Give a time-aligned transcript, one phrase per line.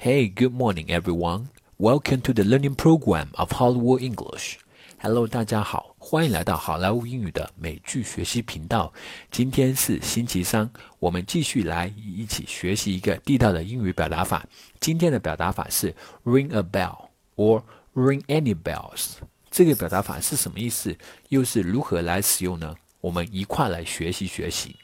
[0.00, 1.48] Hey, good morning, everyone.
[1.76, 4.54] Welcome to the learning program of Hollywood English.
[5.00, 8.92] Hello，大家好，欢迎来到好莱坞英语的美剧学习频道。
[9.32, 14.46] 今天是星期三，我们继续来一起学习一个地道的英语表达法。
[14.78, 15.92] 今天的表达法是
[16.24, 19.14] ring a bell or ring any bells。
[19.50, 20.96] 这个表达法是什么意思？
[21.30, 22.72] 又是如何来使用呢？
[23.00, 24.76] 我们一块来学习学习。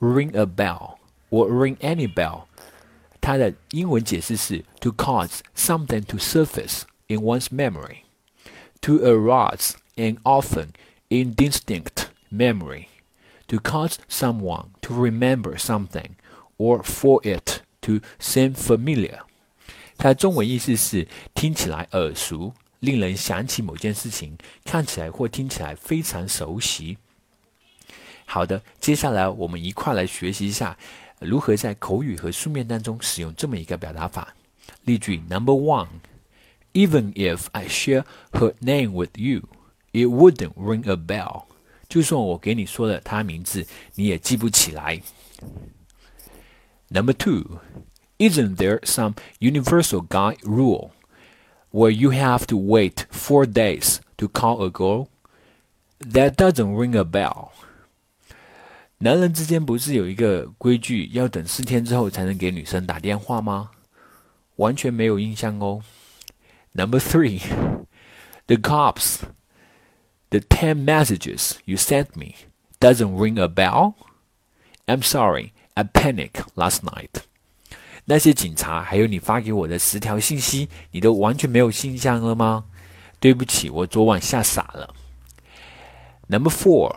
[0.00, 0.96] Ring a bell
[1.30, 2.46] or ring any bell。
[3.23, 8.03] 它的英文解释是 to cause something to surface in one's memory,
[8.81, 10.69] to arouse an often
[11.09, 12.85] indistinct memory,
[13.47, 16.11] to cause someone to remember something
[16.57, 19.19] or for it to seem familiar。
[19.97, 26.97] 它的中文意思是听起来耳熟，令人想起某件事情，看起来或听起来非常熟悉。
[28.25, 30.77] 好的，接下来我们一块来学习一下。
[31.19, 34.33] 如何在口语和书面当中使用这么一个表达法？
[34.83, 41.43] 例句 Number one，Even if I share her name with you，it wouldn't ring a bell。
[41.87, 45.01] 就算我给你说了她名字，你也记不起来。
[46.89, 50.91] Number two，Isn't there some universal guide rule
[51.71, 57.49] where you have to wait four days to call a girl？That doesn't ring a bell。
[58.98, 63.70] 男人之间不是有一个规矩，要等四天之后才能给女生打电话吗？
[64.56, 65.82] 完全没有印象哦。
[66.72, 67.40] Number three,
[68.46, 69.18] the cops,
[70.30, 72.34] the ten messages you sent me
[72.80, 73.94] doesn't ring a bell.
[74.86, 77.22] I'm sorry, I panic last night.
[78.06, 82.66] 那些警察还有你发给我的十条信息，你都完全没有印象了吗？
[83.18, 84.94] 对不起，我昨晚吓傻了。
[86.28, 86.94] Number four.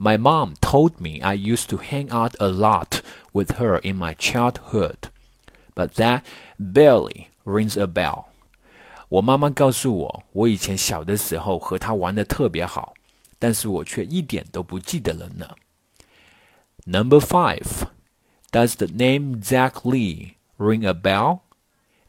[0.00, 3.00] My mom told me I used to hang out a lot
[3.32, 5.08] with her in my childhood,
[5.74, 6.22] but that
[6.58, 8.26] barely rings a bell.
[9.08, 12.92] 我妈妈告诉我，我以前小的时候和她玩的特别好，
[13.38, 15.54] 但是我却一点都不记得了呢。
[16.84, 17.86] Number five,
[18.52, 21.40] does the name Zach Lee ring a bell?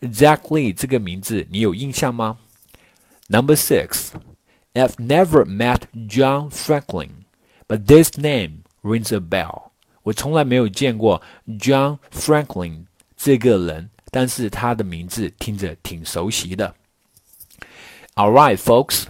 [0.01, 2.39] Zach Lee 这个名字你有印象吗？
[3.29, 4.09] Number six,
[4.73, 7.20] I've never met John Franklin.
[7.71, 9.71] But this name rings a bell.
[10.03, 12.85] 我从来没有见过 John Franklin
[13.17, 16.75] 这个人，但是他的名字听着挺熟悉的。
[18.15, 19.03] All right, folks,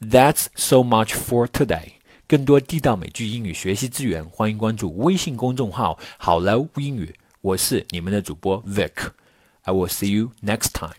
[0.00, 1.92] that's so much for today.
[2.28, 7.14] 更多地道美剧英语学习资源，欢迎关注微信公众号“好莱坞英语”。
[7.40, 10.94] 我是你们的主播 Vic。I will see you next time.